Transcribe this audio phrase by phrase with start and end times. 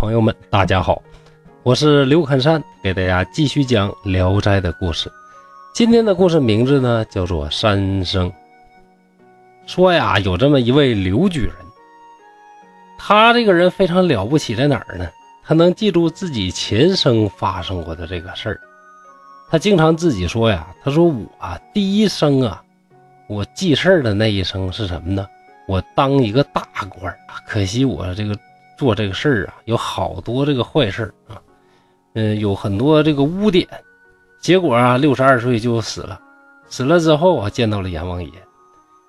[0.00, 1.02] 朋友们，大家好，
[1.62, 5.12] 我是刘肯山，给大家继续讲《聊斋》的故事。
[5.74, 8.30] 今天的故事名字呢，叫做《三生》。
[9.66, 11.52] 说呀，有这么一位刘举人，
[12.96, 15.06] 他这个人非常了不起，在哪儿呢？
[15.44, 18.58] 他能记住自己前生发生过的这个事儿。
[19.50, 22.62] 他经常自己说呀，他说我啊第一生啊，
[23.28, 25.28] 我记事儿的那一生是什么呢？
[25.68, 27.14] 我当一个大官，
[27.46, 28.34] 可惜我这个。
[28.80, 31.36] 做这个事儿啊，有好多这个坏事啊，
[32.14, 33.68] 嗯，有很多这个污点，
[34.40, 36.18] 结果啊，六十二岁就死了。
[36.70, 38.30] 死了之后啊，见到了阎王爷，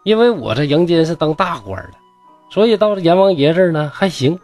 [0.03, 1.93] 因为我这阳间是当大官的，
[2.51, 4.37] 所以到了阎王爷这儿呢还行，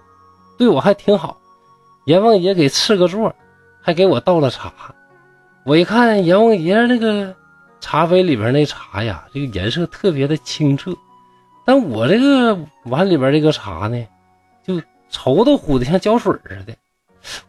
[0.58, 1.38] 对我还挺好。
[2.06, 3.36] 阎王爷给赐个座，
[3.82, 4.72] 还给我倒了茶。
[5.66, 7.36] 我一看阎王爷那个
[7.82, 10.96] 茶杯里边那茶呀，这个颜色特别的清澈，
[11.66, 14.08] 但我这个碗里边这个茶呢，
[14.66, 14.82] 就。
[15.12, 16.76] 稠的乎的，像胶水似的。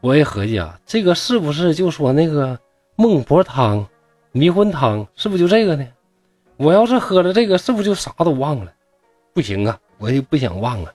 [0.00, 2.58] 我也合计啊，这个是不是就说那个
[2.96, 3.86] 孟婆汤、
[4.32, 5.86] 迷魂汤，是不是就这个呢？
[6.56, 8.72] 我要是喝了这个，是不是就啥都忘了？
[9.32, 10.92] 不行啊，我也不想忘啊。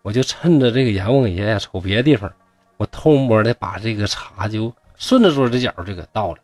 [0.00, 2.32] 我就趁着这个阎王爷呀瞅别的地方，
[2.76, 6.38] 我偷摸的把这个茶就顺着桌子角就给倒了，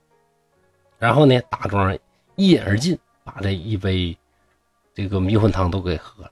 [0.98, 1.96] 然后呢，打桩
[2.36, 4.16] 一饮而尽，把这一杯
[4.94, 6.30] 这个迷魂汤都给喝了。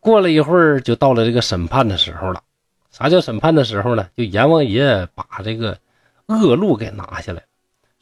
[0.00, 2.42] 过了一会儿，就到了这个审判的时候了。
[2.90, 4.08] 啥叫审判的时候呢？
[4.16, 5.78] 就阎王爷把这个
[6.26, 7.44] 恶录给拿下来。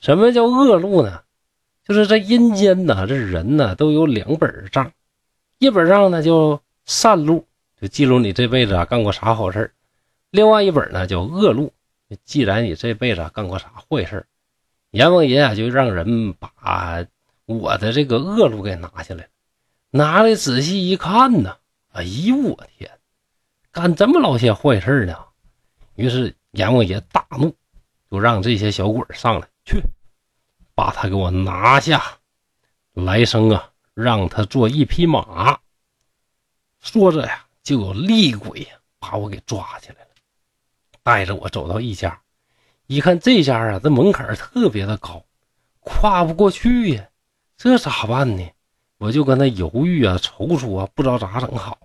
[0.01, 1.21] 什么叫恶录呢？
[1.85, 4.93] 就是在阴间呢，这人呢都有两本账，
[5.59, 7.47] 一本账呢叫善录，
[7.81, 9.73] 就记录你这辈子啊干过啥好事
[10.31, 11.73] 另外一本呢叫恶录，
[12.25, 14.25] 记载你这辈子啊干过啥坏事
[14.91, 17.07] 阎王爷啊就让人把
[17.47, 19.29] 我的这个恶录给拿下来
[19.91, 21.57] 拿来仔细一看呢。
[21.93, 22.91] 哎呦我天，
[23.73, 25.17] 干这么老些坏事呢！
[25.95, 27.55] 于是阎王爷大怒，
[28.11, 29.83] 就让这些小鬼上来去，
[30.75, 32.03] 把他给我拿下。
[32.93, 35.59] 来生啊，让他做一匹马。
[36.81, 38.67] 说着呀，就有厉鬼
[38.99, 40.11] 把我给抓起来了，
[41.03, 42.21] 带着我走到一家，
[42.87, 45.25] 一看这家啊，这门槛特别的高，
[45.81, 47.09] 跨不过去呀，
[47.57, 48.49] 这咋办呢？
[48.99, 51.79] 我就跟他犹豫啊，踌躇啊，不知道咋整好。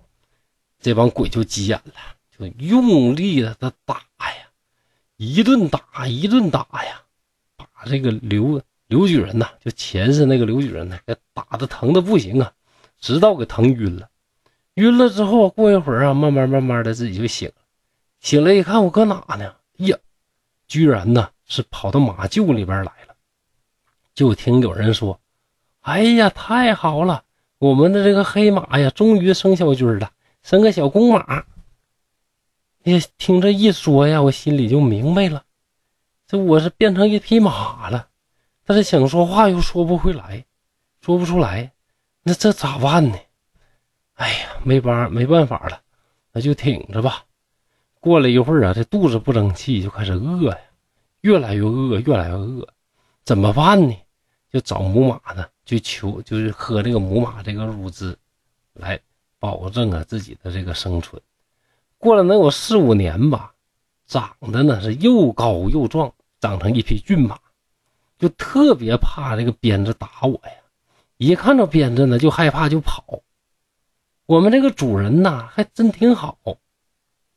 [0.80, 1.92] 这帮鬼就急眼了，
[2.36, 4.48] 就用力的他打呀，
[5.16, 7.02] 一顿打，一顿打呀，
[7.56, 12.52] 把这个刘刘举人呐，就前世那个刘举人呢，给打的疼的不行啊，
[12.98, 14.10] 直到给疼晕了。
[14.74, 17.54] 晕了之后，过一会儿啊，慢慢慢慢的自己就醒了。
[18.20, 19.54] 醒了，一看我搁哪呢？
[19.76, 19.96] 呀，
[20.66, 23.14] 居然呢是跑到马厩里边来了。
[24.14, 25.18] 就听有人说
[25.84, 27.24] ：“哎呀，太好了，
[27.58, 30.10] 我们的这个黑马呀，终于生小军了。”
[30.42, 31.44] 生个小公马，
[32.84, 35.44] 哎，听这一说呀，我心里就明白了，
[36.26, 38.08] 这我是变成一匹马了，
[38.66, 40.44] 但是想说话又说不回来，
[41.00, 41.72] 说不出来，
[42.22, 43.18] 那这咋办呢？
[44.14, 45.80] 哎呀，没办没办法了，
[46.32, 47.24] 那就挺着吧。
[48.00, 50.58] 过了一会儿啊，这肚子不争气，就开始饿呀，
[51.22, 52.68] 越来越饿，越来越饿，
[53.24, 53.96] 怎么办呢？
[54.54, 58.16] 就找母马呢，就求，就是喝这个母马这个乳汁
[58.74, 59.00] 来。
[59.40, 61.20] 保证啊自己的这个生存，
[61.98, 63.52] 过了能有四五年吧，
[64.06, 67.38] 长得呢是又高又壮，长成一匹骏马，
[68.18, 70.54] 就特别怕这个鞭子打我呀，
[71.18, 73.20] 一看到鞭子呢就害怕就跑。
[74.24, 76.38] 我们这个主人呢还真挺好，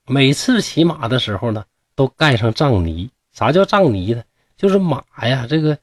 [0.05, 3.09] 每次骑马的时候呢都盖上杖泥。
[3.34, 4.23] 啥叫杖泥呢？
[4.55, 5.78] 就是马呀这个，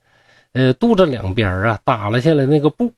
[0.55, 2.91] 呃肚子两边啊耷拉下来那个布。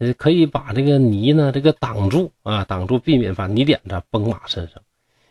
[0.00, 4.80] 呃，可以把这个泥呢，这个挡住啊，挡住，避免把泥点子崩马身上。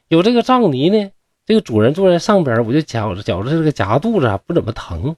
[0.09, 1.09] 有这个藏泥呢，
[1.45, 5.15] 这个主人坐在上边，我就觉着觉着这个夹肚子啊不怎么疼，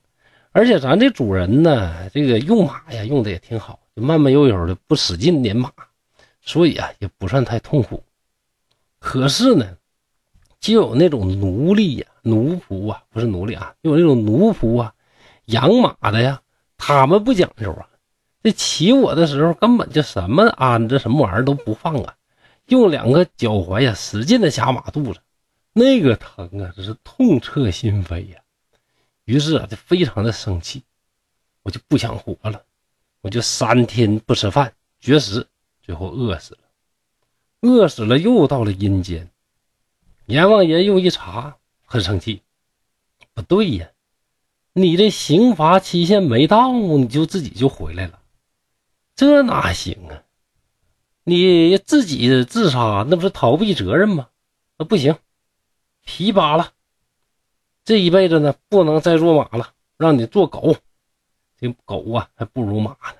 [0.52, 5.72] 而且咱这主人呢，这个用马呀用的也挺好，就慢慢悠悠的，不使劲撵马，
[6.42, 8.04] 所以啊也不算太痛苦。
[9.00, 9.66] 可是呢，
[10.60, 14.94] 就有那种奴隶呀、奴仆啊，不是奴隶啊，就有那种奴仆啊，
[15.50, 16.42] 养马的呀，
[16.76, 17.88] 他们不讲究啊。
[18.42, 22.16] 这骑我的时候，根本就什么鞍子、什么玩意儿都不放啊，
[22.66, 25.20] 用两个脚踝呀，使劲的夹马肚子，
[25.74, 28.40] 那个疼啊，这是痛彻心扉呀。
[29.24, 30.82] 于是啊，就非常的生气，
[31.62, 32.62] 我就不想活了，
[33.20, 35.46] 我就三天不吃饭，绝食，
[35.82, 36.60] 最后饿死了。
[37.60, 39.28] 饿死了，又到了阴间，
[40.24, 42.42] 阎王爷又一查，很生气，
[43.34, 43.90] 不对呀，
[44.72, 48.20] 你这刑罚期限没到，你就自己就回来了。
[49.16, 50.22] 这哪行啊！
[51.24, 54.28] 你自己自杀，那不是逃避责任吗？
[54.78, 55.16] 那不行，
[56.04, 56.72] 提拔了，
[57.84, 60.76] 这一辈子呢不能再做马了，让你做狗。
[61.58, 63.16] 这狗啊还不如马呢，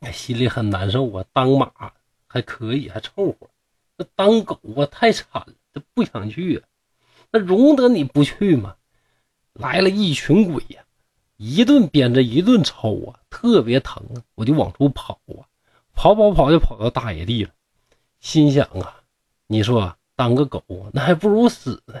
[0.00, 1.24] 哎，心里很难受啊。
[1.32, 1.70] 当马
[2.26, 3.48] 还可以，还凑合，
[3.96, 6.66] 那当狗啊太惨了，这不想去啊。
[7.30, 8.74] 那容得你不去吗？
[9.58, 10.82] 来了一群鬼呀，
[11.36, 15.44] 一顿鞭子一顿抽啊，特别疼啊，我就往出跑啊，
[15.94, 17.50] 跑跑跑就跑到大野地了，
[18.20, 18.96] 心想啊，
[19.46, 20.62] 你说当个狗
[20.92, 21.94] 那还不如死呢。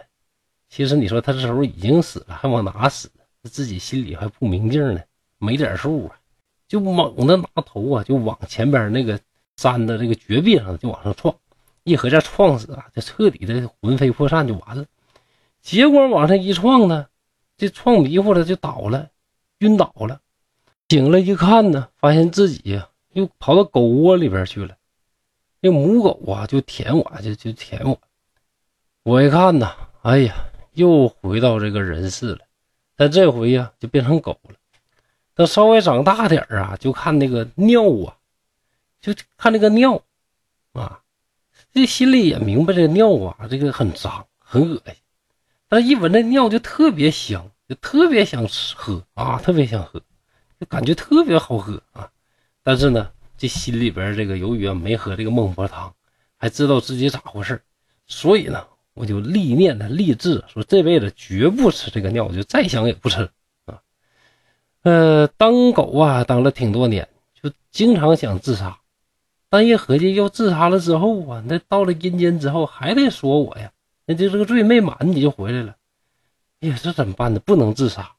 [0.68, 3.10] 其实你说他这时候已经死了，还往哪死？
[3.44, 5.00] 自己心里还不明镜呢，
[5.38, 6.16] 没点数啊，
[6.68, 9.18] 就猛的拿头啊，就往前边那个
[9.56, 11.34] 山的这个绝壁上就往上撞，
[11.84, 14.84] 一合这撞死啊，就彻底的魂飞魄散就完了。
[15.62, 17.06] 结果往上一撞呢。
[17.56, 19.10] 这撞迷糊了，就倒了，
[19.58, 20.20] 晕倒了。
[20.88, 24.76] 醒了一看呢，发现自己呀又跑到狗窝里边去了。
[25.60, 27.98] 那母狗啊就舔我，就就舔我。
[29.02, 29.72] 我一看呢，
[30.02, 30.34] 哎呀，
[30.74, 32.40] 又回到这个人世了。
[32.94, 34.54] 但这回呀就变成狗了。
[35.34, 38.16] 等稍微长大点啊，就看那个尿啊，
[39.00, 40.02] 就看那个尿
[40.72, 41.02] 啊，
[41.72, 44.94] 这心里也明白这尿啊，这个很脏，很恶心。
[45.68, 50.00] 但一闻那尿就特别香，就特别想吃喝啊，特别想喝，
[50.60, 52.08] 就感觉特别好喝啊。
[52.62, 55.92] 但是呢，这心里边这个由于啊没喝这个孟婆汤，
[56.36, 57.60] 还知道自己咋回事
[58.06, 58.64] 所以呢，
[58.94, 63.28] 我就立念的立志说这辈子绝不吃这个尿，就再想也不吃
[63.64, 63.80] 啊。
[64.82, 67.08] 呃，当狗啊当了挺多年，
[67.42, 68.78] 就经常想自杀，
[69.50, 73.72] 但一合计要自杀了之后啊，那到了阴间之后还得说我呀。
[74.06, 75.74] 那就这个罪没满，你就回来了。
[76.60, 77.40] 哎呀，这怎么办呢？
[77.40, 78.12] 不能自杀。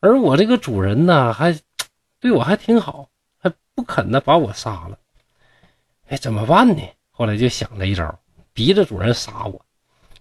[0.00, 1.58] 而我这个主人呢，还
[2.20, 3.08] 对我还挺好，
[3.38, 4.98] 还不肯呢把我杀了。
[6.08, 6.82] 哎，怎么办呢？
[7.10, 8.18] 后来就想了一招，
[8.52, 9.64] 逼着主人杀我。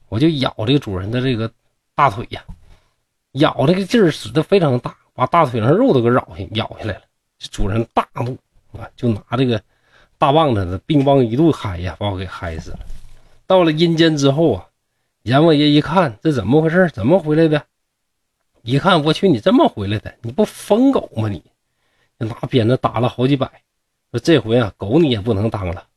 [0.07, 1.51] 我就咬这个主人的这个
[1.93, 2.41] 大腿呀，
[3.33, 7.01] 咬这个劲儿使得非常大，把大腿上肉都给咬下咬下来了。
[7.37, 8.37] 这主人大怒
[8.71, 9.61] 啊，就拿这个
[10.17, 12.79] 大棒子的乒乓一顿嗨呀，把我给嗨死了。
[13.45, 14.65] 到了阴间之后啊。
[15.25, 16.87] 阎王爷一看，这怎么回事？
[16.91, 17.65] 怎么回来的？
[18.61, 20.13] 一看，我去，你这么回来的？
[20.21, 21.27] 你不疯狗吗？
[21.29, 21.41] 你
[22.19, 23.63] 拿鞭子打了好几百，
[24.11, 25.87] 说这回啊，狗你也不能当了，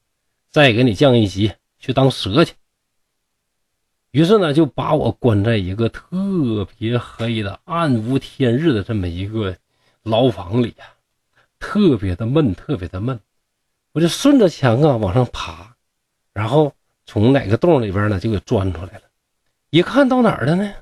[0.50, 2.54] 再给你降一级，去当蛇去。
[4.12, 9.54] 于是呢，就把我关在一个特别黑的、暗无天日的这么一个
[10.04, 10.88] 牢房里啊，
[11.58, 13.20] 特别的闷，特别的闷。
[13.92, 15.76] 我就顺着墙啊往上爬，
[16.32, 16.72] 然后
[17.04, 19.02] 从哪个洞里边呢，就给钻出来了。
[19.70, 20.72] 一看到哪儿了呢？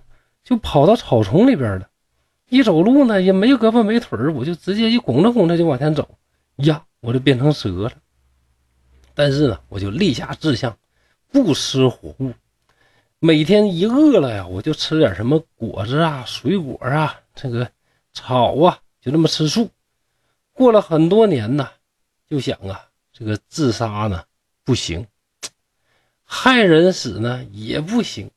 [0.44, 1.88] 就跑到草丛里边了。
[2.48, 6.08] 一走路呢，也没胳膊没腿我就直接一拱着拱着就往前走。
[6.58, 7.92] 呀，我就变成蛇了。
[9.12, 10.78] 但是呢，我就立下志向，
[11.32, 12.32] 不吃活物。
[13.18, 17.68] 每天一饿了呀，我就吃点什么果子啊、水果啊、这个
[18.12, 19.68] 草啊，就这么吃素。
[20.52, 21.68] 过了很多年呢，
[22.28, 24.22] 就想啊，这个自杀呢
[24.62, 25.04] 不行，
[26.22, 28.30] 害人死呢也不行。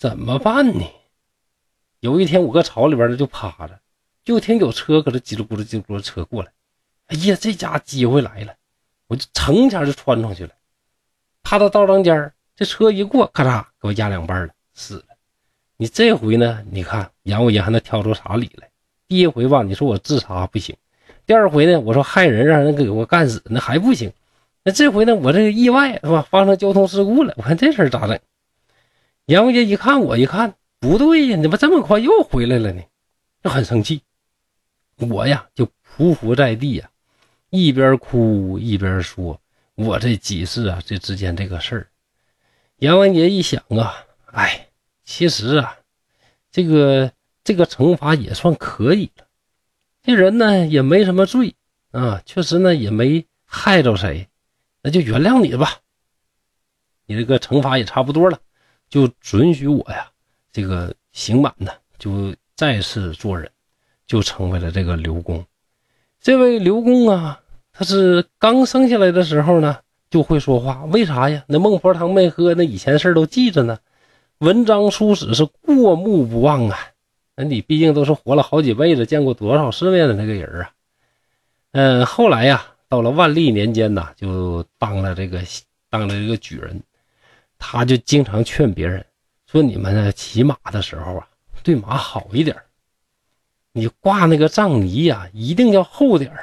[0.00, 0.86] 怎么办呢？
[2.00, 3.78] 有一天，我搁草里边呢，就趴着，
[4.24, 6.50] 就听有车搁这叽里咕噜叽里咕噜车过来。
[7.08, 8.54] 哎呀，这家机会来了，
[9.08, 10.52] 我就成前就窜出去了，
[11.42, 15.04] 趴到道中间这车一过，咔嚓给我压两半了，死了。
[15.76, 16.64] 你这回呢？
[16.70, 18.70] 你看阎王爷还能挑出啥理来？
[19.06, 20.74] 第一回吧，你说我自杀不行；
[21.26, 24.10] 第二回呢，我说害人让人给我干死，那还不行。
[24.64, 26.26] 那这回呢，我这个意外是吧？
[26.30, 28.18] 发生交通事故了，我看这事咋整？
[29.30, 32.82] 阎王爷一看我，一看不对呀，你怎么这么快又回来了呢？
[33.44, 34.02] 就很生气。
[34.96, 35.64] 我呀就
[35.96, 36.90] 匍匐在地呀，
[37.50, 39.40] 一边哭一边说
[39.76, 41.86] ：“我这几世啊，这之间这个事儿。”
[42.78, 44.66] 阎王爷一想啊，哎，
[45.04, 45.78] 其实啊，
[46.50, 47.12] 这个
[47.44, 49.28] 这个惩罚也算可以了。
[50.02, 51.54] 这人呢也没什么罪
[51.92, 54.26] 啊，确实呢也没害着谁，
[54.82, 55.78] 那就原谅你吧。
[57.06, 58.40] 你这个惩罚也差不多了。
[58.90, 60.10] 就准许我呀，
[60.52, 63.48] 这个刑满呢，就再次做人，
[64.06, 65.42] 就成为了这个刘公。
[66.20, 67.40] 这位刘公啊，
[67.72, 69.78] 他是刚生下来的时候呢，
[70.10, 70.84] 就会说话。
[70.86, 71.44] 为啥呀？
[71.46, 73.78] 那孟婆汤没喝，那以前事都记着呢。
[74.38, 76.76] 文章书史是过目不忘啊。
[77.36, 80.70] 那你毕竟都是活了好几辈子，见过多少世面的那个人啊。
[81.72, 85.40] 嗯，后来呀，到了万历年间呐，就当了这个
[85.88, 86.82] 当了这个举人。
[87.62, 89.04] 他就经常劝别人
[89.46, 91.28] 说：“你们呢骑马的时候啊，
[91.62, 92.56] 对马好一点
[93.72, 96.36] 你挂那个杖泥呀，一定要厚点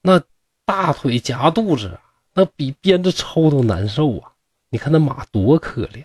[0.00, 0.22] 那
[0.64, 1.98] 大腿夹肚子，
[2.32, 4.32] 那比鞭子抽都难受啊！
[4.70, 6.04] 你看那马多可怜，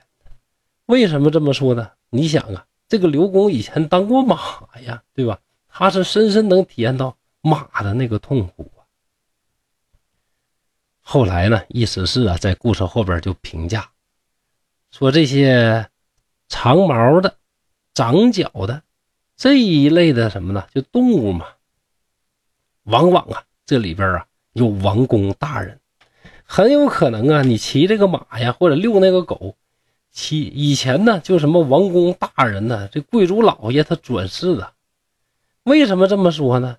[0.87, 1.91] 为什么这么说呢？
[2.09, 5.39] 你想啊，这个刘公以前当过马呀，对吧？
[5.69, 8.81] 他是深深能体验到马的那个痛苦啊。
[11.01, 13.89] 后来呢，意思是啊，在故事后边就评价
[14.97, 15.89] 说这些
[16.49, 17.35] 长毛的、
[17.93, 18.81] 长角的
[19.35, 20.65] 这一类的什么呢？
[20.73, 21.45] 就动物嘛，
[22.81, 25.79] 往往啊，这里边啊有王公大人，
[26.43, 29.55] 很有可能啊，你骑这个马呀，或者遛那个狗，
[30.11, 34.73] 骑以前呢就什么王公大人呢，这贵族老爷他转世的。
[35.61, 36.77] 为什么这么说呢？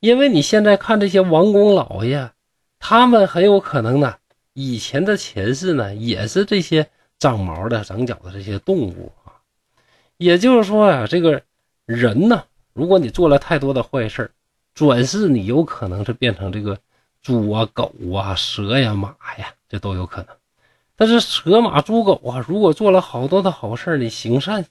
[0.00, 2.30] 因为你现在看这些王公老爷，
[2.78, 4.16] 他们很有可能呢，
[4.52, 6.90] 以前的前世呢，也是这些
[7.24, 9.32] 长毛的、长角的这些动物啊。
[10.18, 11.40] 也就是说呀，这个
[11.86, 14.30] 人呢，如果你做了太多的坏事
[14.74, 16.78] 转世你有可能是变成这个
[17.22, 20.36] 猪啊、狗啊、蛇呀、马呀，这都有可能。
[20.96, 24.66] 但是蛇、马、猪、狗啊，如果做了好多的好事你行善。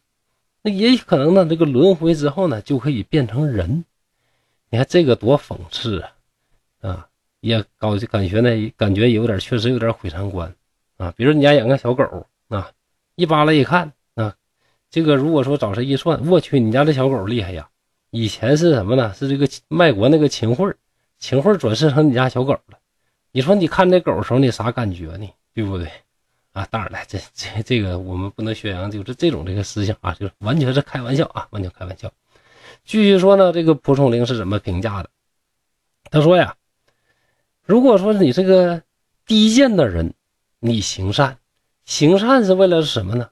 [0.62, 3.84] 那也可能呢，这个轮回之后呢，就可以变成人。
[4.70, 6.10] 你看这个多讽刺啊！
[6.82, 7.08] 啊，
[7.42, 10.56] 也搞感觉呢，感觉有点确实有点毁三观
[10.98, 11.14] 啊。
[11.18, 12.28] 比如你家养个小狗，
[13.16, 14.36] 一扒拉一看啊，
[14.90, 17.70] 这个如果说找谁一算，我去，你家这小狗厉害呀！
[18.10, 19.14] 以前是什么呢？
[19.14, 20.76] 是这个卖国那个秦桧，
[21.20, 22.78] 秦桧转世成你家小狗了。
[23.32, 25.30] 你说你看这狗时候你啥感觉呢？
[25.54, 25.92] 对不对？
[26.52, 32.12] 啊，当然了，这这这个我们不能宣扬，就是这种这个思想啊，就是完全是开玩笑啊，完全开玩笑。
[32.86, 35.10] 继续说呢，这个蒲松龄是怎么评价的？
[36.12, 36.56] 他说呀，
[37.64, 38.84] 如果说你这个
[39.26, 40.14] 低贱的人，
[40.60, 41.38] 你行善，
[41.86, 43.30] 行善是为了什么呢？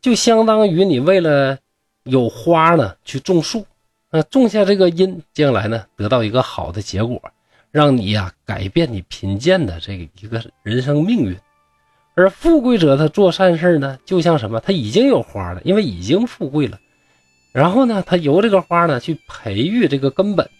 [0.00, 1.58] 就相当于你为了
[2.04, 3.64] 有花呢去种树，
[4.10, 7.22] 那种下这个因，将来呢得到一个好的结果，
[7.70, 11.36] 让你呀改变你贫贱的这个一个人生命运。
[12.14, 14.60] 而富贵者他做善事呢，就像什么？
[14.60, 16.78] 他已经有花了，因为已经富贵了。
[17.52, 20.50] 然后呢，他由这个花呢去培育这个根本，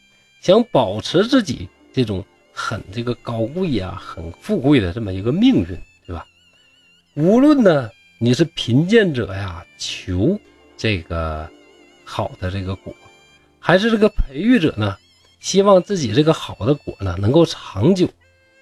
[0.40, 5.76] 想保持自己这种很这个高贵呀、很富贵的这么一个命运，
[7.14, 10.38] 无论呢你是贫贱者呀，求
[10.78, 11.48] 这个
[12.04, 12.94] 好的这个果，
[13.58, 14.96] 还是这个培育者呢，
[15.38, 18.08] 希望自己这个好的果呢能够长久，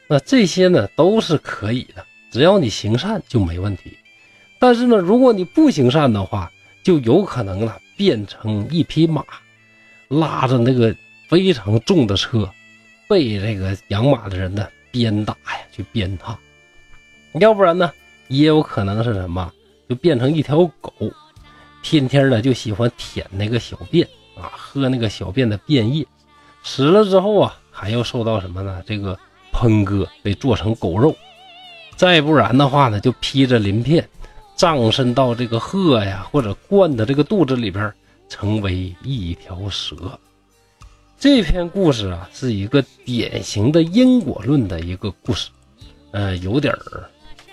[0.08, 2.04] 那这些呢都是可以的。
[2.32, 3.96] 只要你行善就没问题，
[4.58, 6.50] 但是呢，如果你不行善的话，
[6.82, 9.24] 就有可能呢变成一匹马，
[10.08, 10.94] 拉着那个
[11.28, 12.50] 非常重的车，
[13.08, 16.36] 被这个养马的人呢鞭打呀，去鞭挞；
[17.40, 17.92] 要不然呢，
[18.30, 19.52] 也有可能是什么，
[19.88, 20.92] 就变成一条狗，
[21.82, 24.06] 天天的就喜欢舔那个小便
[24.36, 26.06] 啊，喝那个小便的便液，
[26.62, 28.80] 死了之后啊，还要受到什么呢？
[28.86, 29.18] 这个
[29.52, 31.14] 烹割，被做成狗肉。
[31.96, 34.08] 再不然的话呢，就披着鳞片，
[34.54, 37.92] 葬身到这个鹤呀，或者灌的这个肚子里边，
[38.28, 39.96] 成为一条蛇。
[41.18, 45.50] 这篇故事啊，是一个典型的因果论的一个故事，
[46.12, 47.10] 呃，有点儿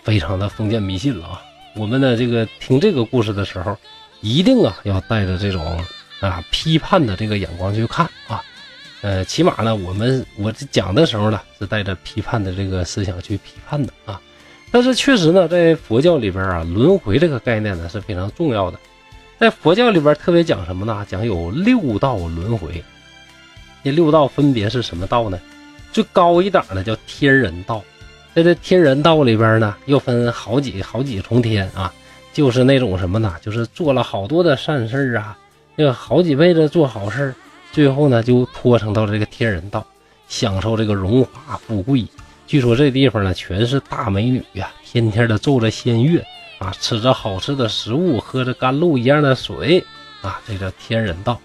[0.08, 1.44] 非常的封建迷信了啊。
[1.76, 3.76] 我们呢，这个听这个故事的时候，
[4.22, 5.84] 一定啊要带着这种
[6.22, 8.42] 啊批判的这个眼光去看啊。
[9.02, 14.22] 呃，起码呢，我们我讲的时候呢，是带着批判的这个思想去批判的啊。
[14.72, 18.80] 但是确实呢，在佛教里边啊，轮回这个概念呢是非常重要的。
[19.38, 21.06] 在佛教里边特别讲什么呢？
[21.10, 22.82] 讲有六道轮回。
[23.84, 25.38] 这六道分别是什么道呢？
[25.92, 27.84] 最高一档的叫天人道。
[28.38, 31.92] 在这天人道里边呢，又分好几好几重天啊，
[32.32, 33.34] 就是那种什么呢？
[33.42, 35.36] 就是做了好多的善事啊，
[35.76, 37.34] 那个好几辈子做好事
[37.72, 39.84] 最后呢就托生到这个天人道，
[40.28, 42.06] 享受这个荣华富贵。
[42.46, 46.24] 据说这地方呢，全是大美女呀，天天的奏着仙乐
[46.60, 49.84] 啊，吃着好吃的食物，喝着甘露一样的水
[50.22, 51.42] 啊，这叫天人道。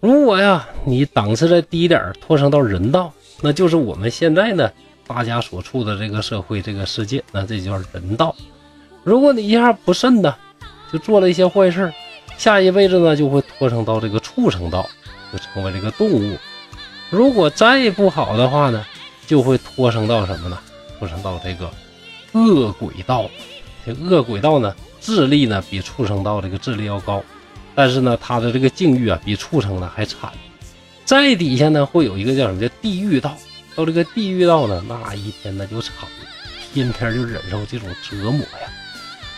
[0.00, 3.12] 如果呀，你档次再低点托生到人道，
[3.42, 4.70] 那就是我们现在呢
[5.06, 8.34] 大家所处的这个社会、这个世界，那这叫人道。
[9.02, 10.34] 如果你一下不慎的，
[10.92, 11.92] 就做了一些坏事
[12.36, 14.88] 下一辈子呢就会托生到这个畜生道，
[15.32, 16.36] 就成为这个动物。
[17.10, 18.84] 如果再不好的话呢？
[19.26, 20.58] 就会托生到什么呢？
[20.98, 21.70] 托生到这个
[22.32, 23.30] 恶鬼道。
[23.86, 27.22] 这恶鬼道呢，智力呢比畜生道这个智力要高，
[27.74, 30.30] 但是呢，他的这个境遇啊比畜生呢还惨。
[31.06, 33.34] 再底下呢，会有一个叫什么叫地狱道。
[33.74, 36.26] 到这个地狱道呢，那一天那就惨了，
[36.72, 38.68] 天天就忍受这种折磨呀。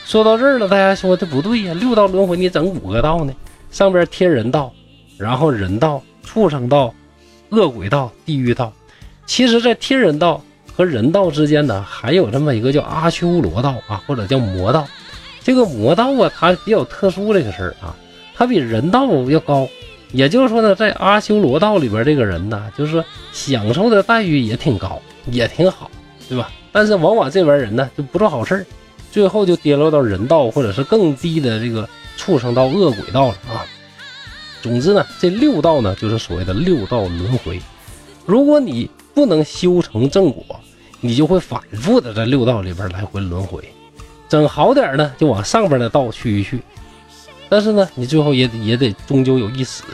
[0.05, 3.35] 说到这儿了，大家说这不对呀，六道轮回你整五个道呢？
[3.71, 4.73] 上边天人道，
[5.19, 6.95] 然后人道、畜生道、
[7.51, 8.73] 恶鬼道、地狱道。
[9.27, 10.41] 其实，在天人道
[10.73, 14.87] 和人道之间呢，还有这么一个叫阿修罗道啊，或者叫魔道。
[15.43, 17.97] 这个魔道啊，它比较特殊这个事儿啊，
[18.35, 19.69] 它比人道要高。
[20.13, 25.91] 也就是说呢，在阿修罗道里边，这个人呢，就是享受的待遇也挺高，也挺好，
[26.29, 26.51] 对吧？
[26.73, 28.67] 但是往往这边人呢，就不做好事儿，
[29.11, 33.65] 最后就跌落到人道或者是更低的这个畜生道、恶鬼道了啊。
[34.63, 37.61] 总之呢，这六道呢，就是所谓的六道轮回。
[38.25, 40.45] 如果你不能修成正果，
[41.01, 43.63] 你就会反复的在六道里边来回轮回。
[44.29, 46.61] 整好点呢，就往上边的道去一去。
[47.49, 49.85] 但是呢，你最后也也得终究有一死。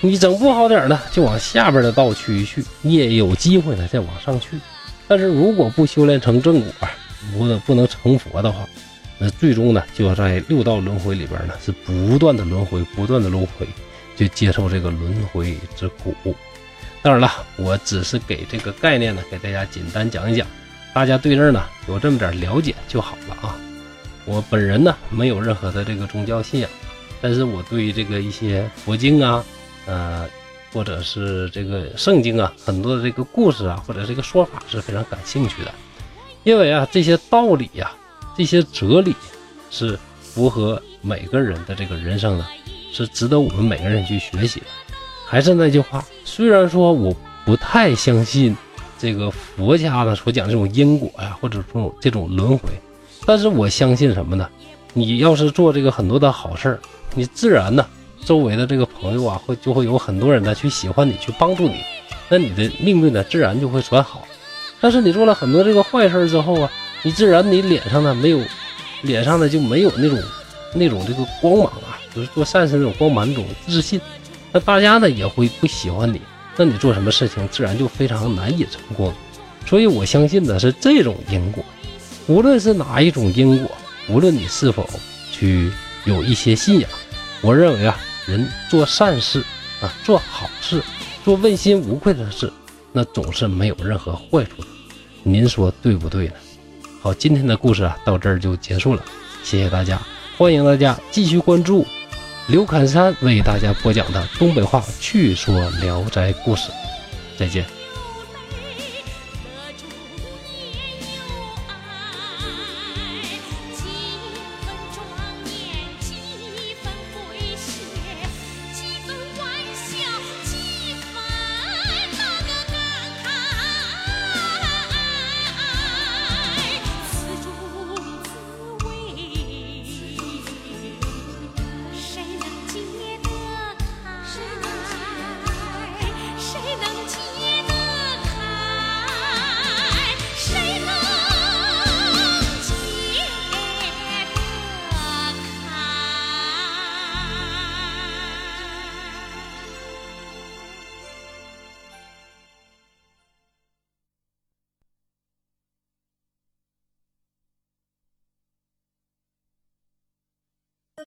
[0.00, 4.50] 你整不好点呢，就往下边的道去一去，你也有机会呢再往上去。
[5.08, 6.70] 但是如果不修炼成正果，
[7.32, 8.64] 不能不能成佛的话，
[9.18, 13.66] 那最终呢就要在六道轮回里边呢是不断的轮回，不断的轮回，
[14.16, 16.14] 就接受这个轮回之苦。
[17.02, 20.46] 当然了，我只是给这个概念呢给大家简单讲一讲，
[20.94, 23.58] 大家对这儿呢有这么点了解就好了啊。
[24.28, 26.68] 我本人呢没有任何的这个宗教信仰，
[27.22, 29.42] 但是我对这个一些佛经啊，
[29.86, 30.28] 呃，
[30.70, 35.72] 或者是这个圣经啊，很多的这个故事啊，或者这个说法是非常感兴趣的，
[36.44, 37.90] 因为啊这些道理呀，
[38.36, 39.14] 这些哲理
[39.70, 42.44] 是符合每个人的这个人生的，
[42.92, 44.66] 是值得我们每个人去学习的。
[45.26, 47.16] 还是那句话，虽然说我
[47.46, 48.54] 不太相信
[48.98, 52.68] 这个佛家的所讲这种因果呀，或者说这种轮回。
[53.28, 54.48] 但是我相信什么呢？
[54.94, 56.80] 你要是做这个很多的好事儿，
[57.14, 57.86] 你自然呢，
[58.24, 61.74] 周围的这个朋友啊，会就会有很多人呢去喜欢你，去帮助你，
[62.30, 64.22] 那你的命运呢，自然就会转好。
[64.80, 66.70] 但是你做了很多这个坏事之后啊，
[67.02, 68.40] 你自然你脸上呢没有，
[69.02, 70.18] 脸上呢就没有那种
[70.72, 74.00] 那种这个光芒啊，就是做善事那种光芒那种自信，
[74.52, 76.18] 那大家呢也会不喜欢你，
[76.56, 79.12] 那你做什么事情自然就非常难以成功。
[79.66, 81.62] 所以我相信的是这种因果。
[82.28, 83.70] 无论是哪一种因果，
[84.06, 84.88] 无论你是否
[85.32, 85.72] 去
[86.04, 86.88] 有一些信仰，
[87.40, 89.42] 我认为啊，人做善事
[89.80, 90.82] 啊，做好事，
[91.24, 92.52] 做问心无愧的事，
[92.92, 94.68] 那总是没有任何坏处的。
[95.22, 96.34] 您说对不对呢？
[97.00, 99.02] 好，今天的故事啊，到这儿就结束了，
[99.42, 99.98] 谢谢大家，
[100.36, 101.86] 欢迎大家继续关注
[102.46, 106.68] 刘侃山为大家播讲的东北话趣说聊斋故事，
[107.38, 107.77] 再见。